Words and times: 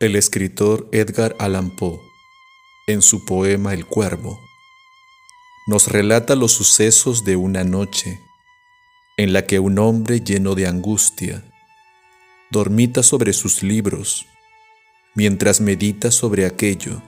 El 0.00 0.14
escritor 0.14 0.88
Edgar 0.92 1.34
Allan 1.40 1.70
Poe, 1.70 1.98
en 2.86 3.02
su 3.02 3.24
poema 3.24 3.74
El 3.74 3.84
Cuervo, 3.84 4.38
nos 5.66 5.88
relata 5.88 6.36
los 6.36 6.52
sucesos 6.52 7.24
de 7.24 7.34
una 7.34 7.64
noche 7.64 8.20
en 9.16 9.32
la 9.32 9.44
que 9.44 9.58
un 9.58 9.76
hombre 9.80 10.20
lleno 10.20 10.54
de 10.54 10.68
angustia 10.68 11.42
dormita 12.52 13.02
sobre 13.02 13.32
sus 13.32 13.64
libros 13.64 14.26
mientras 15.16 15.60
medita 15.60 16.12
sobre 16.12 16.46
aquello 16.46 17.02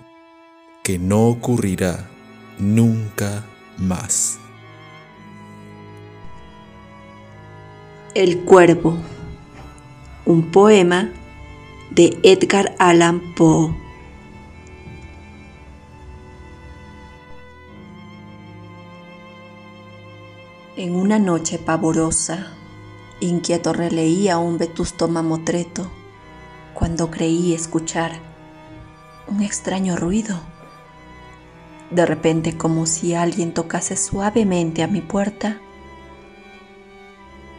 que 0.83 0.99
no 0.99 1.29
ocurrirá 1.29 2.11
nunca 2.59 3.47
más. 3.79 4.37
El 8.17 8.41
Cuervo, 8.41 8.99
un 10.27 10.51
poema 10.51 11.13
de 11.91 12.19
Edgar 12.23 12.75
Allan 12.79 13.35
Poe. 13.35 13.75
En 20.77 20.95
una 20.95 21.19
noche 21.19 21.59
pavorosa, 21.59 22.53
inquieto 23.19 23.73
releía 23.73 24.39
un 24.39 24.57
vetusto 24.57 25.09
mamotreto 25.09 25.91
cuando 26.75 27.11
creí 27.11 27.53
escuchar 27.53 28.13
un 29.27 29.43
extraño 29.43 29.97
ruido. 29.97 30.41
De 31.91 32.07
repente, 32.07 32.57
como 32.57 32.87
si 32.87 33.15
alguien 33.15 33.53
tocase 33.53 33.97
suavemente 33.97 34.85
a 34.85 34.87
mi 34.87 35.01
puerta, 35.01 35.61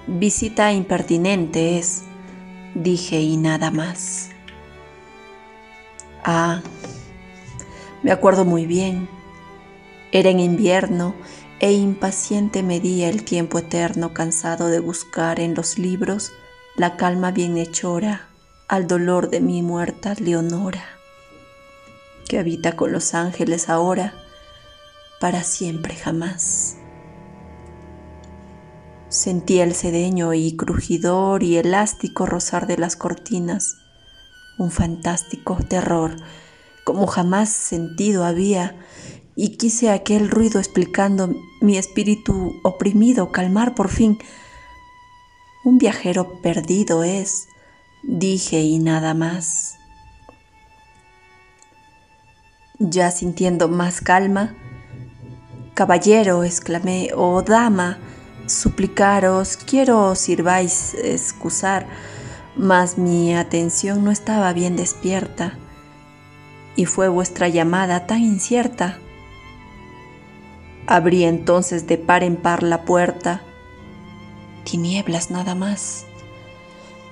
visita 0.07 0.71
impertinente 0.71 1.77
es 1.77 2.05
dije 2.75 3.19
y 3.21 3.37
nada 3.37 3.71
más. 3.71 4.29
Ah, 6.23 6.61
me 8.03 8.11
acuerdo 8.11 8.45
muy 8.45 8.65
bien. 8.65 9.09
Era 10.11 10.29
en 10.29 10.39
invierno 10.39 11.15
e 11.59 11.71
impaciente 11.73 12.63
medía 12.63 13.09
el 13.09 13.23
tiempo 13.23 13.59
eterno 13.59 14.13
cansado 14.13 14.67
de 14.67 14.79
buscar 14.79 15.39
en 15.39 15.53
los 15.53 15.77
libros 15.77 16.31
la 16.75 16.97
calma 16.97 17.31
bienhechora 17.31 18.27
al 18.67 18.87
dolor 18.87 19.29
de 19.29 19.41
mi 19.41 19.61
muerta 19.61 20.15
Leonora, 20.17 20.85
que 22.27 22.39
habita 22.39 22.75
con 22.75 22.91
los 22.91 23.13
ángeles 23.13 23.69
ahora, 23.69 24.13
para 25.19 25.43
siempre 25.43 25.95
jamás. 25.95 26.80
Sentía 29.11 29.65
el 29.65 29.75
sedeño 29.75 30.33
y 30.33 30.55
crujidor 30.55 31.43
y 31.43 31.57
elástico 31.57 32.25
rozar 32.25 32.65
de 32.65 32.77
las 32.77 32.95
cortinas, 32.95 33.75
un 34.57 34.71
fantástico 34.71 35.57
terror 35.67 36.15
como 36.85 37.07
jamás 37.07 37.49
sentido 37.49 38.23
había, 38.23 38.73
y 39.35 39.57
quise 39.57 39.89
aquel 39.89 40.29
ruido 40.29 40.59
explicando 40.59 41.35
mi 41.59 41.77
espíritu 41.77 42.53
oprimido 42.63 43.33
calmar 43.33 43.75
por 43.75 43.89
fin. 43.89 44.17
Un 45.65 45.77
viajero 45.77 46.41
perdido 46.41 47.03
es, 47.03 47.47
dije 48.03 48.61
y 48.61 48.79
nada 48.79 49.13
más. 49.13 49.75
Ya 52.79 53.11
sintiendo 53.11 53.67
más 53.67 53.99
calma, 53.99 54.55
caballero, 55.73 56.45
exclamé, 56.45 57.11
oh, 57.13 57.41
dama, 57.41 57.99
suplicaros, 58.51 59.57
quiero 59.57 60.15
sirváis 60.15 60.93
excusar, 60.93 61.87
mas 62.55 62.97
mi 62.97 63.35
atención 63.35 64.03
no 64.03 64.11
estaba 64.11 64.51
bien 64.53 64.75
despierta, 64.75 65.57
y 66.75 66.85
fue 66.85 67.07
vuestra 67.07 67.47
llamada 67.47 68.07
tan 68.07 68.19
incierta. 68.19 68.97
Abrí 70.87 71.23
entonces 71.23 71.87
de 71.87 71.97
par 71.97 72.23
en 72.23 72.35
par 72.35 72.63
la 72.63 72.83
puerta, 72.83 73.41
tinieblas 74.63 75.31
nada 75.31 75.55
más. 75.55 76.05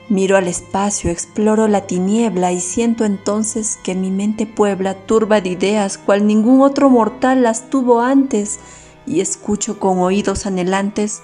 Miro 0.10 0.38
al 0.38 0.48
espacio, 0.48 1.12
exploro 1.12 1.68
la 1.68 1.86
tiniebla 1.86 2.52
y 2.52 2.62
siento 2.62 3.06
entonces 3.06 3.78
que 3.84 3.94
mi 3.94 4.10
mente 4.10 4.48
puebla 4.48 4.96
turba 4.96 5.40
de 5.40 5.50
ideas 5.50 6.00
cual 6.00 6.26
ningún 6.26 6.62
otro 6.62 6.90
mortal 6.90 7.44
las 7.44 7.70
tuvo 7.70 8.02
antes 8.02 8.60
y 9.10 9.22
escucho 9.22 9.80
con 9.80 9.98
oídos 10.00 10.46
anhelantes, 10.46 11.22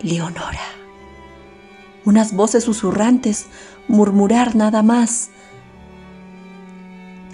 Leonora. 0.00 0.64
Unas 2.04 2.34
voces 2.34 2.64
susurrantes, 2.64 3.46
murmurar 3.86 4.56
nada 4.56 4.82
más. 4.82 5.28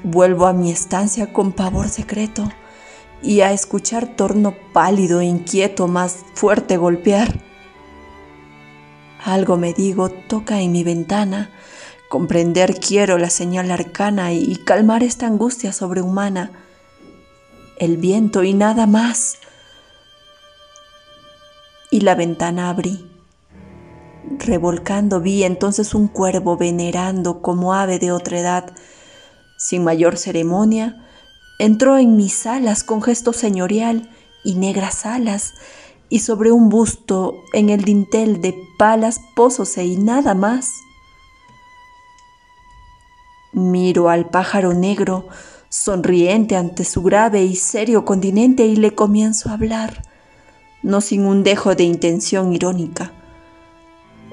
Vuelvo 0.03 0.47
a 0.47 0.53
mi 0.53 0.71
estancia 0.71 1.33
con 1.33 1.53
pavor 1.53 1.89
secreto 1.89 2.51
y 3.23 3.43
a 3.43 3.53
escuchar 3.53 4.09
torno 4.17 4.55
pálido 4.73 5.21
e 5.21 5.27
inquieto 5.27 5.87
más 5.87 6.25
fuerte 6.35 6.77
golpear. 6.77 7.39
Algo 9.25 9.57
me 9.57 9.73
digo, 9.73 10.09
toca 10.11 10.61
en 10.61 10.73
mi 10.73 10.83
ventana, 10.83 11.51
comprender 12.09 12.81
quiero 12.81 13.17
la 13.19 13.31
señal 13.31 13.71
arcana 13.71 14.33
y 14.33 14.57
calmar 14.57 15.05
esta 15.05 15.29
angustia 15.29 15.73
sobrehumana. 15.73 16.51
El 17.77 17.97
viento 17.97 18.43
y 18.43 18.55
nada 18.55 18.87
más 18.87 19.39
y 21.93 22.01
la 22.01 22.15
ventana 22.15 22.71
abrí. 22.71 23.07
Revolcando 24.39 25.21
vi 25.21 25.45
entonces 25.45 25.95
un 25.95 26.09
cuervo 26.09 26.57
venerando 26.57 27.43
como 27.43 27.75
ave 27.75 27.99
de 27.99 28.11
otra 28.11 28.41
edad. 28.41 28.73
Sin 29.59 29.85
mayor 29.85 30.17
ceremonia, 30.17 31.07
entró 31.59 31.99
en 31.99 32.17
mis 32.17 32.47
alas 32.47 32.83
con 32.83 33.03
gesto 33.03 33.35
señorial 33.35 34.11
y 34.43 34.55
negras 34.55 35.05
alas, 35.05 35.53
y 36.09 36.21
sobre 36.21 36.51
un 36.51 36.71
busto 36.71 37.35
en 37.53 37.69
el 37.69 37.85
dintel 37.85 38.41
de 38.41 38.55
palas 38.79 39.21
pósose 39.37 39.85
y 39.85 39.99
nada 39.99 40.35
más. 40.35 40.73
Miro 43.53 44.09
al 44.09 44.31
pájaro 44.31 44.73
negro, 44.73 45.29
sonriente 45.69 46.57
ante 46.57 46.85
su 46.85 47.03
grave 47.03 47.45
y 47.45 47.55
serio 47.55 48.07
continente, 48.07 48.65
y 48.65 48.77
le 48.77 48.95
comienzo 48.95 49.51
a 49.51 49.55
hablar 49.55 50.12
no 50.83 51.01
sin 51.01 51.25
un 51.27 51.43
dejo 51.43 51.75
de 51.75 51.85
intención 51.85 52.53
irónica. 52.53 53.13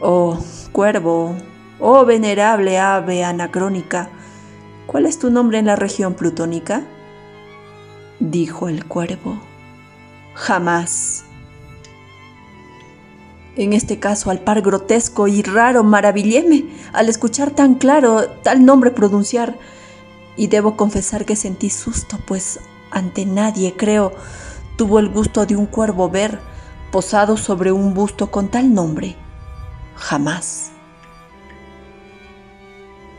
Oh, 0.02 0.40
cuervo, 0.72 1.36
oh 1.80 2.06
venerable 2.06 2.78
ave 2.78 3.24
anacrónica, 3.24 4.10
¿cuál 4.88 5.06
es 5.06 5.20
tu 5.20 5.30
nombre 5.30 5.60
en 5.60 5.66
la 5.66 5.76
región 5.76 6.14
plutónica? 6.14 6.84
Dijo 8.20 8.70
el 8.70 8.86
cuervo. 8.86 9.40
Jamás. 10.34 11.26
En 13.56 13.74
este 13.74 14.00
caso, 14.00 14.30
al 14.30 14.40
par 14.40 14.62
grotesco 14.62 15.28
y 15.28 15.42
raro, 15.42 15.84
maravilléme 15.84 16.66
al 16.94 17.10
escuchar 17.10 17.52
tan 17.52 17.76
claro 17.76 18.30
tal 18.42 18.64
nombre 18.64 18.92
pronunciar, 18.92 19.58
y 20.38 20.48
debo 20.48 20.78
confesar 20.78 21.26
que 21.26 21.36
sentí 21.36 21.70
susto, 21.70 22.18
pues 22.26 22.62
ante 22.92 23.26
nadie, 23.26 23.74
creo, 23.76 24.14
tuvo 24.80 25.00
el 25.00 25.10
gusto 25.10 25.46
de 25.46 25.58
un 25.58 25.66
cuervo 25.66 26.10
ver 26.10 26.40
posado 26.90 27.36
sobre 27.36 27.74
un 27.74 27.94
busto 27.94 28.32
con 28.32 28.48
tal 28.48 28.74
nombre. 28.74 29.18
Jamás. 29.98 30.72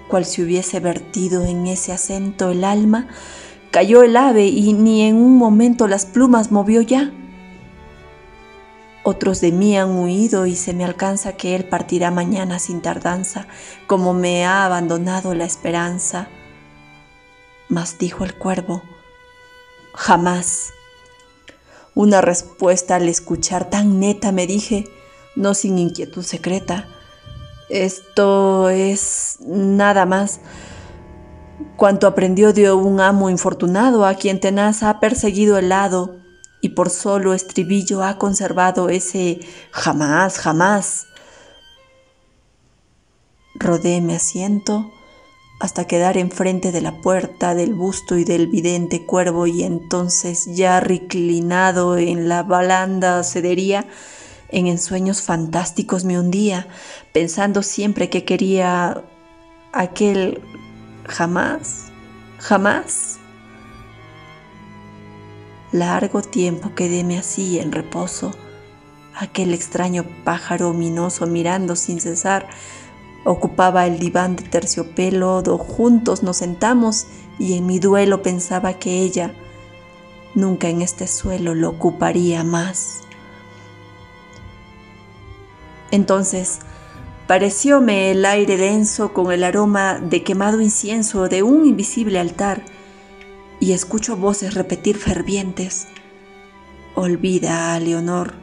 Cual 0.08 0.24
si 0.24 0.42
hubiese 0.42 0.80
vertido 0.80 1.44
en 1.44 1.66
ese 1.66 1.92
acento 1.92 2.48
el 2.48 2.64
alma, 2.64 3.08
cayó 3.70 4.02
el 4.02 4.16
ave 4.16 4.46
y 4.46 4.72
ni 4.72 5.02
en 5.02 5.16
un 5.16 5.36
momento 5.36 5.86
las 5.86 6.06
plumas 6.06 6.50
movió 6.50 6.80
ya. 6.80 7.12
Otros 9.02 9.42
de 9.42 9.52
mí 9.52 9.76
han 9.76 9.98
huido 9.98 10.46
y 10.46 10.56
se 10.56 10.72
me 10.72 10.86
alcanza 10.86 11.34
que 11.34 11.54
él 11.56 11.66
partirá 11.66 12.10
mañana 12.10 12.58
sin 12.58 12.80
tardanza, 12.80 13.46
como 13.86 14.14
me 14.14 14.46
ha 14.46 14.64
abandonado 14.64 15.34
la 15.34 15.44
esperanza. 15.44 16.26
Mas 17.68 17.98
dijo 17.98 18.24
el 18.24 18.34
cuervo, 18.34 18.82
jamás 19.92 20.72
una 21.94 22.20
respuesta 22.20 22.96
al 22.96 23.08
escuchar 23.08 23.68
tan 23.70 24.00
neta 24.00 24.32
me 24.32 24.46
dije, 24.46 24.88
no 25.36 25.54
sin 25.54 25.78
inquietud 25.78 26.22
secreta. 26.22 26.86
Esto 27.68 28.68
es 28.70 29.38
nada 29.40 30.06
más 30.06 30.40
cuanto 31.76 32.06
aprendió 32.06 32.52
de 32.52 32.72
un 32.72 33.00
amo 33.00 33.30
infortunado 33.30 34.04
a 34.04 34.14
quien 34.14 34.40
tenaz 34.40 34.82
ha 34.82 35.00
perseguido 35.00 35.58
el 35.58 35.68
lado 35.68 36.16
y 36.60 36.70
por 36.70 36.90
solo 36.90 37.32
estribillo 37.32 38.02
ha 38.02 38.18
conservado 38.18 38.88
ese 38.88 39.40
jamás, 39.70 40.38
jamás. 40.38 41.06
Rodé 43.54 44.00
mi 44.00 44.14
asiento 44.14 44.90
hasta 45.60 45.86
quedar 45.86 46.16
enfrente 46.16 46.72
de 46.72 46.80
la 46.80 47.00
puerta 47.00 47.54
del 47.54 47.74
busto 47.74 48.18
y 48.18 48.24
del 48.24 48.48
vidente 48.48 49.06
cuervo 49.06 49.46
y 49.46 49.62
entonces 49.62 50.46
ya 50.46 50.80
reclinado 50.80 51.96
en 51.98 52.28
la 52.28 52.42
balanda 52.42 53.22
cedería, 53.22 53.86
en 54.48 54.66
ensueños 54.66 55.22
fantásticos 55.22 56.04
me 56.04 56.18
hundía, 56.18 56.66
pensando 57.12 57.62
siempre 57.62 58.10
que 58.10 58.24
quería 58.24 59.04
aquel 59.72 60.40
Jamás, 61.10 61.90
jamás. 62.38 63.18
Largo 65.72 66.22
tiempo 66.22 66.74
quedéme 66.74 67.18
así 67.18 67.58
en 67.58 67.72
reposo, 67.72 68.32
aquel 69.16 69.52
extraño 69.52 70.04
pájaro 70.24 70.70
ominoso 70.70 71.26
mirando 71.26 71.74
sin 71.74 72.00
cesar 72.00 72.48
Ocupaba 73.24 73.86
el 73.86 73.98
diván 73.98 74.36
de 74.36 74.44
terciopelo, 74.44 75.42
juntos 75.58 76.22
nos 76.22 76.38
sentamos 76.38 77.06
y 77.38 77.56
en 77.56 77.66
mi 77.66 77.78
duelo 77.78 78.22
pensaba 78.22 78.74
que 78.74 79.00
ella 79.00 79.32
nunca 80.34 80.68
en 80.68 80.82
este 80.82 81.06
suelo 81.06 81.54
lo 81.54 81.70
ocuparía 81.70 82.44
más. 82.44 83.02
Entonces, 85.90 86.60
parecióme 87.26 88.10
el 88.10 88.24
aire 88.24 88.56
denso 88.56 89.12
con 89.12 89.32
el 89.32 89.44
aroma 89.44 89.98
de 89.98 90.22
quemado 90.22 90.60
incienso 90.60 91.28
de 91.28 91.42
un 91.42 91.66
invisible 91.66 92.18
altar, 92.18 92.64
y 93.60 93.72
escucho 93.72 94.16
voces 94.16 94.54
repetir 94.54 94.96
fervientes. 94.96 95.86
Olvida 96.94 97.74
a 97.74 97.80
Leonor, 97.80 98.34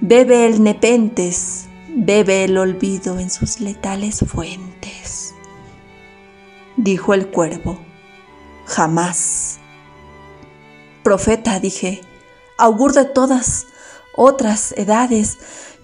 bebe 0.00 0.46
el 0.46 0.62
nepentes, 0.62 1.57
bebe 1.88 2.44
el 2.44 2.58
olvido 2.58 3.18
en 3.18 3.30
sus 3.30 3.60
letales 3.60 4.20
fuentes. 4.26 5.34
Dijo 6.76 7.14
el 7.14 7.28
cuervo, 7.28 7.78
jamás. 8.66 9.58
Profeta, 11.02 11.58
dije, 11.58 12.00
augur 12.58 12.92
de 12.92 13.04
todas 13.04 13.66
otras 14.14 14.72
edades 14.76 15.38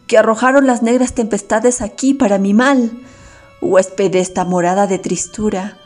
que 0.06 0.18
arrojaron 0.18 0.66
las 0.66 0.82
negras 0.82 1.14
tempestades 1.14 1.80
aquí 1.80 2.14
para 2.14 2.38
mi 2.38 2.52
mal, 2.52 2.92
huésped 3.62 4.10
de 4.10 4.20
esta 4.20 4.44
morada 4.44 4.86
de 4.86 4.98
tristura, 4.98 5.78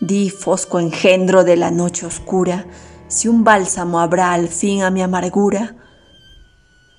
di 0.00 0.30
fosco 0.30 0.78
engendro 0.78 1.44
de 1.44 1.56
la 1.56 1.70
noche 1.70 2.04
oscura, 2.04 2.66
si 3.08 3.26
un 3.26 3.42
bálsamo 3.42 4.00
habrá 4.00 4.32
al 4.32 4.48
fin 4.48 4.82
a 4.82 4.90
mi 4.90 5.02
amargura. 5.02 5.76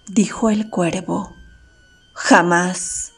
Dijo 0.08 0.50
el 0.50 0.70
cuervo, 0.72 1.36
Jamás. 2.20 3.14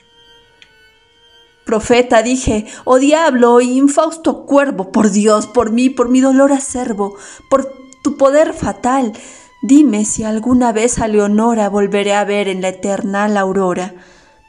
Profeta, 1.65 2.21
dije, 2.21 2.67
oh 2.85 2.99
diablo, 2.99 3.59
infausto 3.59 4.45
cuervo, 4.45 4.91
por 4.91 5.09
Dios, 5.09 5.47
por 5.47 5.71
mí, 5.71 5.89
por 5.89 6.07
mi 6.07 6.21
dolor 6.21 6.53
acervo, 6.53 7.15
por 7.49 7.73
tu 8.03 8.15
poder 8.15 8.53
fatal, 8.53 9.13
dime 9.63 10.05
si 10.05 10.23
alguna 10.23 10.71
vez 10.71 10.99
a 10.99 11.07
Leonora 11.07 11.67
volveré 11.67 12.13
a 12.13 12.25
ver 12.25 12.47
en 12.47 12.61
la 12.61 12.69
eternal 12.69 13.37
aurora, 13.37 13.95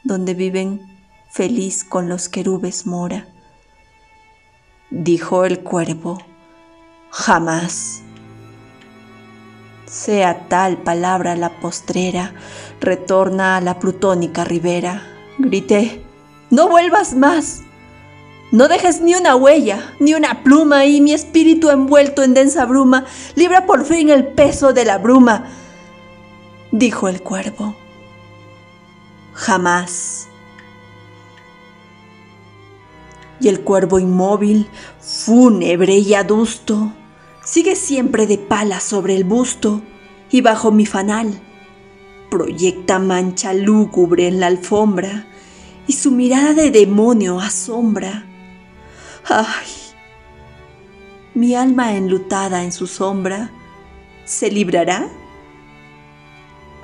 donde 0.03 0.35
viven 0.35 0.81
feliz 1.31 1.83
con 1.83 2.07
los 2.07 2.29
querubes 2.29 2.85
mora. 2.85 3.27
Dijo 4.91 5.45
el 5.45 5.61
cuervo, 5.61 6.19
jamás 7.09 8.02
sea 9.93 10.47
tal 10.49 10.77
palabra 10.77 11.35
la 11.35 11.59
postrera, 11.59 12.33
retorna 12.81 13.57
a 13.57 13.61
la 13.61 13.77
plutónica 13.77 14.43
ribera. 14.43 15.03
Grité, 15.37 16.03
no 16.49 16.67
vuelvas 16.67 17.13
más. 17.13 17.61
No 18.51 18.67
dejes 18.67 19.01
ni 19.01 19.13
una 19.13 19.35
huella, 19.35 19.93
ni 19.99 20.15
una 20.15 20.43
pluma, 20.43 20.85
y 20.85 20.99
mi 20.99 21.13
espíritu 21.13 21.69
envuelto 21.69 22.23
en 22.23 22.33
densa 22.33 22.65
bruma 22.65 23.05
libra 23.35 23.65
por 23.65 23.85
fin 23.85 24.09
el 24.09 24.25
peso 24.27 24.73
de 24.73 24.85
la 24.85 24.97
bruma. 24.97 25.45
Dijo 26.71 27.07
el 27.07 27.21
cuervo. 27.21 27.75
Jamás. 29.33 30.27
Y 33.39 33.47
el 33.47 33.61
cuervo 33.61 33.99
inmóvil, 33.99 34.67
fúnebre 34.99 35.97
y 35.97 36.13
adusto, 36.15 36.93
sigue 37.43 37.75
siempre 37.75 38.27
de 38.27 38.37
pala 38.37 38.79
sobre 38.79 39.15
el 39.15 39.23
busto 39.23 39.81
y 40.31 40.41
bajo 40.41 40.71
mi 40.71 40.85
fanal 40.85 41.41
proyecta 42.33 42.97
mancha 42.97 43.53
lúgubre 43.53 44.27
en 44.27 44.39
la 44.39 44.47
alfombra 44.47 45.27
y 45.85 45.93
su 45.93 46.09
mirada 46.09 46.55
de 46.55 46.71
demonio 46.71 47.39
asombra. 47.39 48.25
¡Ay! 49.29 49.67
Mi 51.35 51.53
alma 51.53 51.95
enlutada 51.95 52.63
en 52.63 52.71
su 52.71 52.87
sombra, 52.87 53.51
¿se 54.25 54.49
librará? 54.49 55.07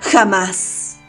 Jamás. 0.02 1.00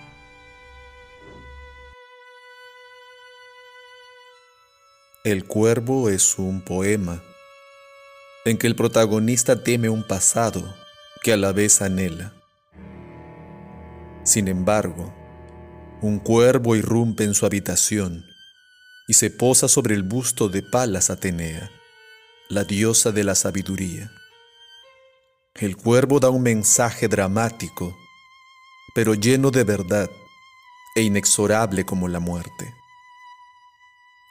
El 5.23 5.44
cuervo 5.44 6.08
es 6.08 6.38
un 6.38 6.62
poema 6.62 7.23
en 8.50 8.58
que 8.58 8.67
el 8.67 8.75
protagonista 8.75 9.62
teme 9.62 9.88
un 9.88 10.02
pasado 10.02 10.75
que 11.23 11.32
a 11.32 11.37
la 11.37 11.52
vez 11.52 11.82
anhela. 11.82 12.35
Sin 14.25 14.49
embargo, 14.49 15.14
un 16.02 16.19
cuervo 16.19 16.75
irrumpe 16.75 17.23
en 17.23 17.35
su 17.35 17.47
habitación 17.47 18.25
y 19.06 19.14
se 19.14 19.31
posa 19.31 19.69
sobre 19.69 19.94
el 19.94 20.02
busto 20.02 20.49
de 20.49 20.62
Palas 20.62 21.11
Atenea, 21.11 21.70
la 22.49 22.64
diosa 22.64 23.12
de 23.12 23.23
la 23.23 23.37
sabiduría. 23.37 24.11
El 25.55 25.76
cuervo 25.76 26.19
da 26.19 26.31
un 26.31 26.43
mensaje 26.43 27.06
dramático, 27.06 27.97
pero 28.97 29.14
lleno 29.14 29.52
de 29.52 29.62
verdad 29.62 30.11
e 30.97 31.02
inexorable 31.02 31.85
como 31.85 32.08
la 32.08 32.19
muerte. 32.19 32.75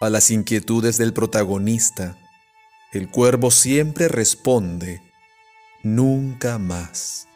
A 0.02 0.10
las 0.10 0.30
inquietudes 0.30 0.98
del 0.98 1.14
protagonista, 1.14 2.18
el 2.92 3.08
cuervo 3.08 3.52
siempre 3.52 4.08
responde, 4.08 5.04
nunca 5.84 6.58
más, 6.58 7.28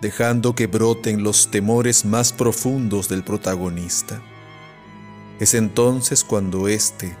dejando 0.00 0.54
que 0.54 0.68
broten 0.68 1.24
los 1.24 1.50
temores 1.50 2.04
más 2.04 2.32
profundos 2.32 3.08
del 3.08 3.24
protagonista. 3.24 4.22
Es 5.40 5.54
entonces 5.54 6.22
cuando 6.22 6.68
éste 6.68 7.16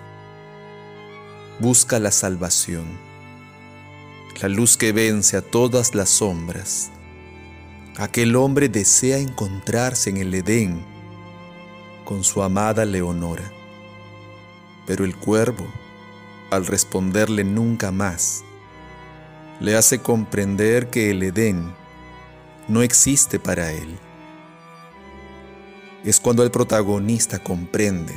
busca 1.58 1.98
la 1.98 2.12
salvación, 2.12 2.86
la 4.40 4.48
luz 4.48 4.76
que 4.76 4.92
vence 4.92 5.36
a 5.36 5.42
todas 5.42 5.96
las 5.96 6.10
sombras. 6.10 6.92
Aquel 7.96 8.36
hombre 8.36 8.68
desea 8.68 9.18
encontrarse 9.18 10.10
en 10.10 10.18
el 10.18 10.32
Edén 10.32 10.80
con 12.04 12.22
su 12.22 12.44
amada 12.44 12.84
Leonora, 12.84 13.50
pero 14.86 15.04
el 15.04 15.16
cuervo 15.16 15.66
al 16.50 16.66
responderle 16.66 17.44
nunca 17.44 17.90
más, 17.90 18.44
le 19.60 19.76
hace 19.76 20.00
comprender 20.00 20.90
que 20.90 21.10
el 21.10 21.22
Edén 21.22 21.74
no 22.68 22.82
existe 22.82 23.38
para 23.38 23.72
él. 23.72 23.98
Es 26.04 26.20
cuando 26.20 26.42
el 26.42 26.50
protagonista 26.50 27.38
comprende 27.38 28.14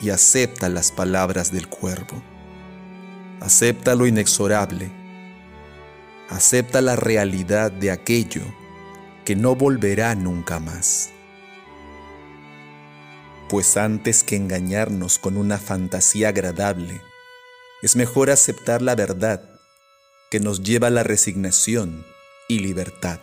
y 0.00 0.10
acepta 0.10 0.68
las 0.68 0.90
palabras 0.90 1.52
del 1.52 1.68
cuervo. 1.68 2.22
Acepta 3.40 3.94
lo 3.94 4.06
inexorable. 4.06 4.90
Acepta 6.28 6.80
la 6.80 6.96
realidad 6.96 7.72
de 7.72 7.90
aquello 7.90 8.42
que 9.24 9.36
no 9.36 9.54
volverá 9.54 10.14
nunca 10.14 10.58
más. 10.60 11.10
Pues 13.48 13.76
antes 13.76 14.22
que 14.22 14.36
engañarnos 14.36 15.18
con 15.18 15.36
una 15.36 15.58
fantasía 15.58 16.28
agradable, 16.28 17.00
es 17.82 17.96
mejor 17.96 18.30
aceptar 18.30 18.82
la 18.82 18.94
verdad 18.94 19.42
que 20.30 20.40
nos 20.40 20.62
lleva 20.62 20.88
a 20.88 20.90
la 20.90 21.02
resignación 21.02 22.04
y 22.48 22.60
libertad. 22.60 23.20